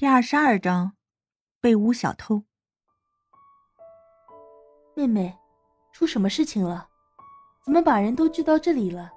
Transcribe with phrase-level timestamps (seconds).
[0.00, 0.92] 第二十二章，
[1.60, 2.44] 被诬小偷。
[4.94, 5.36] 妹妹，
[5.92, 6.88] 出什么事情了？
[7.64, 9.10] 怎么把人都聚到这里了？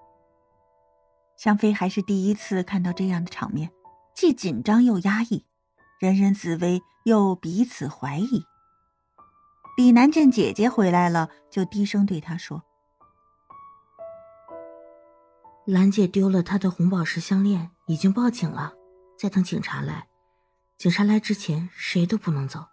[1.37, 3.69] 香妃还是第一次看到这样的场面，
[4.15, 5.45] 既紧张又压抑，
[5.99, 8.43] 人人自危又彼此怀疑。
[9.77, 12.63] 李楠见姐姐回来了，就低声对她说
[15.67, 18.73] ：“兰姐丢了她的红宝石项链，已经报警了，
[19.15, 20.07] 在等警察来。”
[20.81, 22.65] 警察来之前，谁都不能走。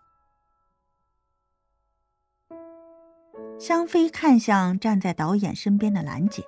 [3.58, 6.42] 香妃看向站在导演身边的兰姐，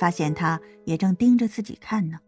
[0.00, 2.20] 发现她也正盯着自己看呢，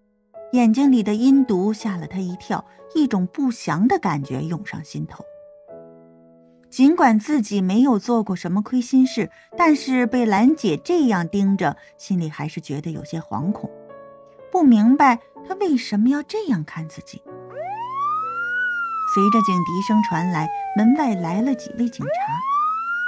[0.52, 5.24] 眼睛里的阴毒吓了她一跳，一种不祥的感觉涌上心头。
[6.68, 13.70] 尽管自己没有做过什么亏心事，但是被兰姐这样盯着，心里还是觉得有些惶恐，
[14.52, 17.22] 不明白她为什么要这样看自己。
[19.16, 22.12] 随着警笛声传来，门外来了几位警察，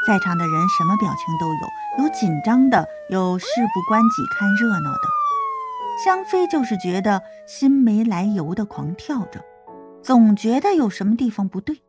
[0.07, 5.01] 在场的人什么表情都有，有紧张的，有事不关己看热闹的。
[6.03, 9.45] 香妃就是觉得心没来由的狂跳着，
[10.03, 11.83] 总觉得有什么地方不对。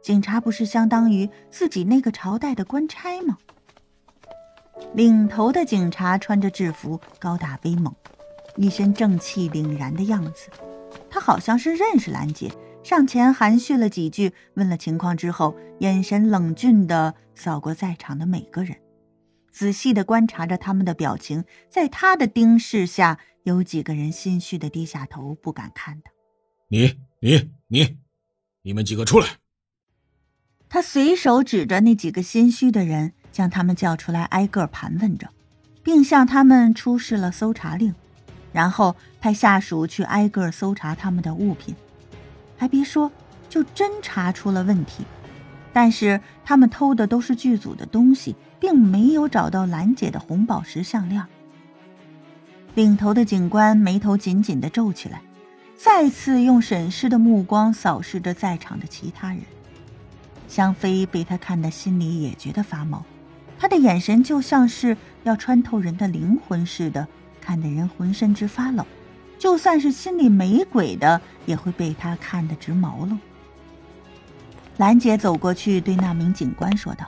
[0.00, 3.38] 警察不是相当于自己那个朝代的官差吗？
[4.94, 7.92] 领头的警察穿着制服，高大威猛，
[8.54, 10.48] 一身正气凛然的样子。
[11.10, 12.48] 他好像是认识兰姐。
[12.82, 18.76] 上前含蓄了几句，问了情况之后，眼神冷峻的扫过在场的每个人，
[19.52, 21.44] 仔细的观察着他们的表情。
[21.70, 26.10] 在他的盯视下，有几个人心虚的低下头，不敢看他。
[26.68, 27.98] 你、你、你，
[28.62, 29.26] 你们几个出来！
[30.68, 35.28] 他随手指着那几个心虚的人，将他们叫出来，挨个盘问着，
[35.84, 37.94] 并向他们出示了搜查令，
[38.52, 41.76] 然后派下属去挨个搜查他们的物品。
[42.62, 43.10] 还别说，
[43.48, 45.04] 就真查出了问题。
[45.72, 51.20] 但是他们偷的都是剧组的东西，并没有找到兰姐的红宝石项链。
[52.76, 55.20] 领头的警官眉头紧紧的皱起来，
[55.76, 59.40] 再次用审视的目光扫视着在场的其他人。
[60.46, 63.04] 香妃被他看得心里也觉得发毛，
[63.58, 67.08] 他的眼神就像是要穿透人的灵魂似的，
[67.40, 68.86] 看得人浑身直发冷。
[69.42, 73.18] 就算是心里没鬼的，也会被他看得直毛愣。
[74.76, 77.04] 兰姐走过去，对那名警官说道：“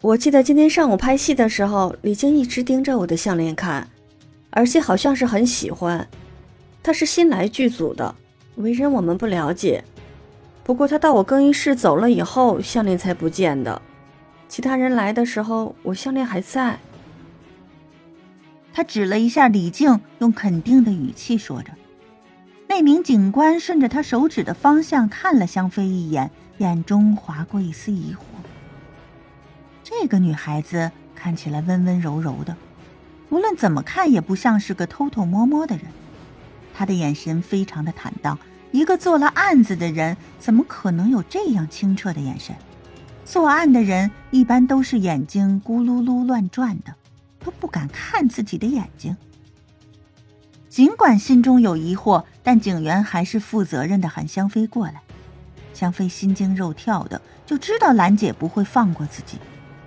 [0.00, 3.88] 我记得今天上午拍戏的时候，李晶一直盯着我的项链看，
[4.50, 6.06] 而且好像是很喜欢。
[6.80, 8.14] 他是新来剧组的，
[8.54, 9.82] 为人我们不了解。
[10.62, 13.82] 不过他到我更衣室走了以后，项链才不见的。
[14.48, 16.78] 其他人来的时候，我项链还在。”
[18.76, 21.72] 他指了一下李静，用肯定的语气说着。
[22.68, 28.18] 那名警官顺着他手指的方向看了香妃一眼，眼中划过一丝疑惑。
[29.82, 32.54] 这个女孩子看起来温温柔柔的，
[33.30, 35.86] 无论怎么看也不像是个偷偷摸摸的人。
[36.74, 38.38] 她的眼神非常的坦荡，
[38.72, 42.54] 一个做了案子的人，怎么可能有这样清澈的眼神？
[43.24, 46.92] 作案的人一般都是眼睛咕噜噜乱转的。
[47.46, 49.16] 都不敢看自己的眼睛。
[50.68, 55.00] 尽管心中有疑惑，但警员还是负责任的喊香妃过来。
[55.72, 59.38] 香妃心惊肉跳的，就知道兰姐不会放过自己。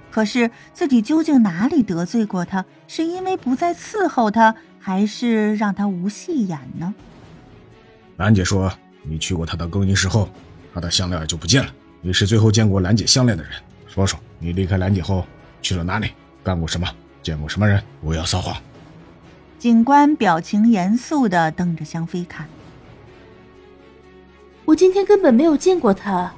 [0.09, 2.63] 可是自己究竟哪里得罪过她？
[2.87, 6.95] 是因为不再伺候她，还是让她无戏演呢？
[8.15, 8.71] 兰姐说
[9.03, 10.29] ：“你去过她的更衣室后，
[10.73, 11.71] 她的项链就不见了。
[12.01, 13.51] 你是最后见过兰姐项链的人，
[13.85, 15.25] 说说你离开兰姐后
[15.61, 16.87] 去了哪里，干过什么？”
[17.21, 17.83] 见过什么人？
[18.01, 18.55] 不要撒谎。
[19.57, 22.47] 警官表情严肃的瞪着香妃看。
[24.63, 26.31] 我今天根本没有见过他，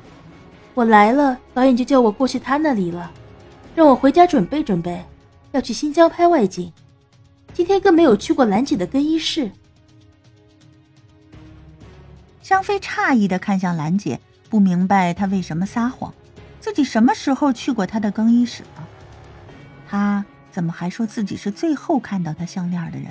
[0.74, 3.12] 我来了，导演就叫我过去他那里了，
[3.76, 5.06] 让我回家准备准备，
[5.52, 6.72] 要去新疆拍外景。
[7.54, 9.52] 今天更没有去过兰姐的更衣室。
[12.42, 14.20] 香妃诧异的看向兰姐，
[14.50, 16.14] 不明白她为什么撒谎，
[16.60, 18.88] 自己什么时候去过她的更衣室了？
[19.88, 20.26] 她。
[20.52, 23.08] 怎么还说自己是最后看到他项链的人？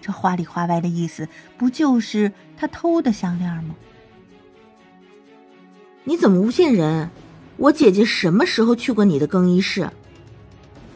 [0.00, 3.74] 这话里话外的意思，不就是他偷的项链吗？
[6.04, 7.10] 你怎么诬陷人？
[7.56, 9.90] 我姐姐什么时候去过你的更衣室？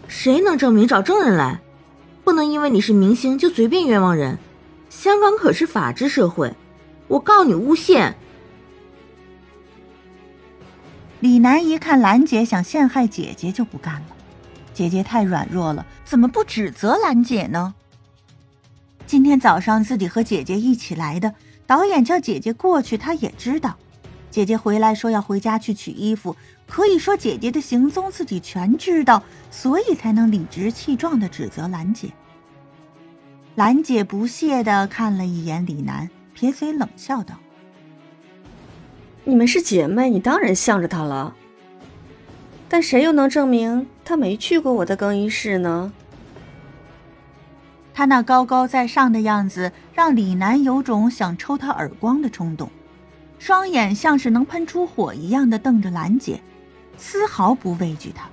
[0.07, 0.87] 谁能证明？
[0.87, 1.61] 找证人来！
[2.23, 4.39] 不能因为你是明星就随便冤枉人。
[4.89, 6.55] 香港可是法治社会，
[7.09, 8.15] 我告你诬陷！
[11.21, 14.17] 李楠一看兰姐想陷害姐姐，就不干了。
[14.73, 17.75] 姐姐太软弱了，怎么不指责兰姐呢？
[19.07, 21.35] 今天早上自己和姐姐一起来的，
[21.67, 23.77] 导演叫姐姐过去，她也知道。
[24.31, 26.37] 姐姐回来说要回家去取衣服，
[26.69, 32.09] 可以说姐姐的行踪自己全知道，所以才能理直气壮的指责兰姐。
[33.57, 37.35] 兰姐不屑的看了一眼李楠，撇嘴冷笑道
[39.25, 41.35] ：“你们是姐妹，你当然向着她了。
[42.69, 45.93] 但谁又能证明她没去过我的更衣室呢？”
[47.95, 52.69] 他那高高在上的样子，让李楠有种想抽他耳光的冲动。
[53.39, 56.41] 双眼像是能喷出火一样的瞪着兰姐，
[56.99, 58.29] 丝毫不畏惧他。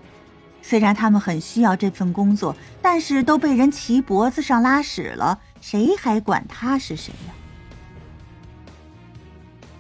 [0.63, 7.33] 虽然他们很需要这份工作，但是都被人骑脖子上拉屎了，谁还管他是谁呀？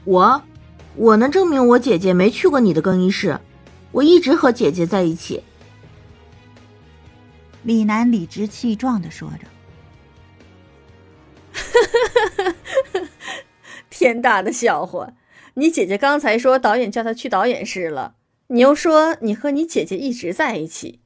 [0.03, 0.43] 我，
[0.95, 3.39] 我能证明我姐姐没去过你的更衣室，
[3.91, 5.41] 我一直和姐姐在一起。
[7.67, 9.45] 李楠理直气壮的说着。
[13.89, 15.11] 天大的笑话！
[15.55, 18.15] 你姐姐刚才说导演叫她去导演室了，
[18.47, 21.01] 你又说你和你姐姐一直在一起，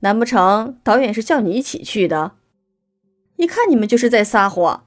[0.00, 2.36] 难不成导演是叫你一起去的？
[3.34, 4.86] 一看你们就是在撒谎，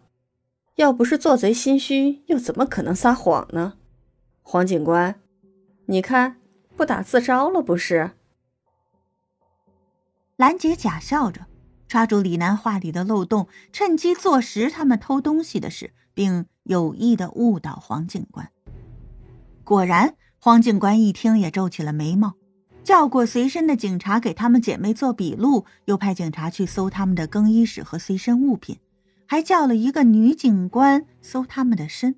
[0.75, 3.73] 要不是做贼心虚，又怎么可能撒谎呢？
[4.41, 5.19] 黄警官，
[5.87, 6.37] 你看
[6.77, 8.11] 不打自招了不是？
[10.37, 11.45] 兰姐假笑着，
[11.87, 16.45] 抓住李楠话里的漏洞，趁机坐实他们偷东西的事，并。
[16.67, 18.51] 有意的误导黄警官。
[19.63, 22.33] 果然，黄警官一听也皱起了眉毛，
[22.83, 28.79] 叫过随身的警察给他们姐妹做笔录，又派警察去搜他们的更衣室和随身物品，
[29.25, 32.17] 还叫了一个女警官搜他们的身。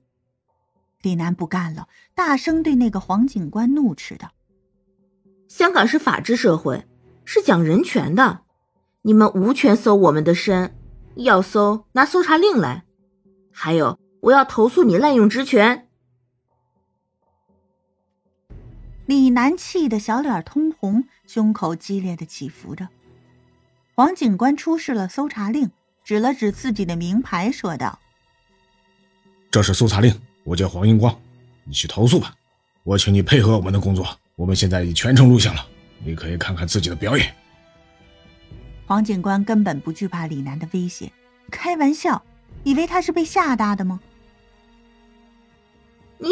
[1.03, 4.31] 李楠不干了，大声对那个黄警官怒斥道
[5.47, 6.83] ：“香港是法治社会，
[7.31, 8.39] 是讲人权的，
[9.03, 10.75] 你们无权搜我们的身，
[11.13, 12.85] 要搜拿搜查令来。
[13.51, 15.87] 还有。”我要投诉你滥用职权！
[19.05, 22.89] 李楠气得小脸通红，胸口激烈的起伏着。
[23.95, 25.71] 黄警官出示了搜查令，
[26.03, 27.97] 指了指自己的名牌，说道
[29.49, 31.17] ：“这是搜查令，我叫黄英光，
[31.63, 32.35] 你去投诉吧。
[32.83, 34.05] 我请你配合我们的工作，
[34.35, 35.65] 我们现在已全程录像了，
[36.03, 37.35] 你可以看看自己的表演。”
[38.87, 41.11] 黄警官根本不惧怕李楠的威胁，
[41.51, 42.23] 开玩笑，
[42.63, 43.99] 以为他是被吓大的吗？
[46.17, 46.29] 你，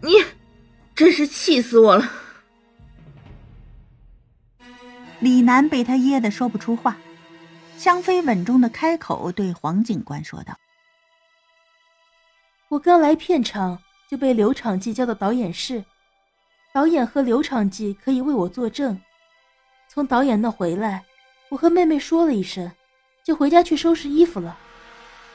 [0.00, 0.12] 你，
[0.94, 2.10] 真是气死我了！
[5.20, 6.96] 李楠被他噎得说不出话。
[7.76, 10.58] 香妃稳重的开口对黄警官说道
[12.70, 15.84] ：“我刚来片场就被刘场记叫到导演室，
[16.78, 19.00] 导演和刘场记可以为我作证。
[19.88, 21.04] 从导演那回来，
[21.48, 22.70] 我和妹妹说了一声，
[23.24, 24.56] 就回家去收拾衣服了。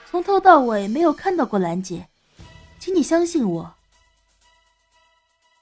[0.10, 2.08] 从头到尾没有看到过兰姐。”
[2.80, 3.76] 请你相信我。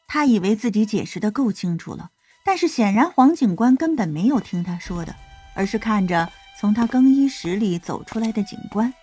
[0.08, 2.12] 他以为自己解释的够清楚了，
[2.46, 5.16] 但是显然黄警官根本没有听他说的，
[5.56, 8.94] 而是看着从他更衣室里走出来的警官。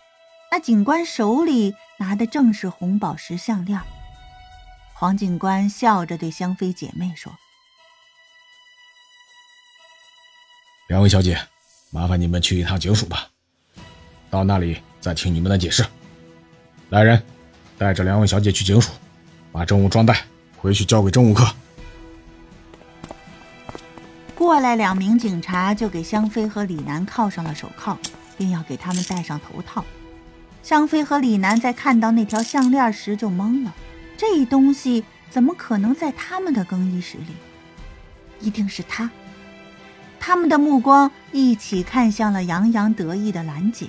[0.53, 3.81] 那警官手里拿的正是红宝石项链。
[5.01, 7.33] 黄警官笑着对香妃姐妹说
[10.91, 11.39] ：“两位小姐，
[11.91, 13.29] 麻烦你们去一趟警署吧，
[14.29, 15.87] 到那里再听你们的解释。
[16.91, 17.23] 来人。”
[17.79, 18.91] 带着两位小姐去警署，
[19.53, 20.25] 把证物装袋
[20.57, 21.47] 回去交给政务科。
[24.35, 27.97] 过来两名警察就给香妃和李楠铐上了手铐，
[28.37, 29.85] 并要给他们戴上头套。
[30.65, 33.73] 香妃和李楠在看到那条项链时就懵了，
[34.19, 37.37] 这东西怎么可能在他们的更衣室里？
[38.41, 39.09] 一定是他。
[40.19, 43.87] 他们的目光一起看向了洋洋得意的兰姐。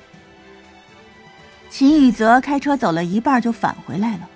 [1.71, 4.29] 秦宇泽开车走了一半就返回来了，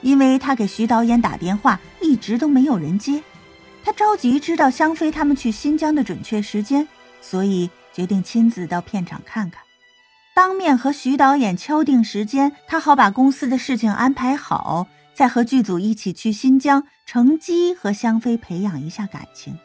[0.00, 3.22] 因为他给徐导演打电话一直都没有人接，
[3.84, 6.86] 他着急知道香妃他们去新疆的准确时间，
[7.20, 9.62] 所以决定亲自到片场看看，
[10.34, 14.86] 当面和徐导演敲定时间，他好把公司的事情安排好，
[15.20, 19.58] 再和剧组一起去新疆，乘机和香妃培养一下感情。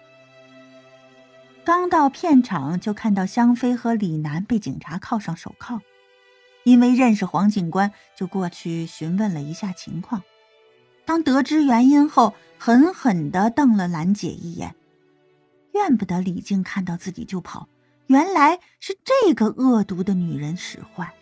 [1.64, 5.80] 刚到片场就看到香妃和李楠被警察铐上手铐。
[6.66, 10.24] 因为认识黄警官，就过去询问了一下情况。
[11.06, 14.76] 当得知原因后，狠狠地瞪了兰姐一眼。
[15.72, 17.70] 怨不得李静看到自己就跑，
[18.08, 21.14] 原来是这个恶毒的女人使坏。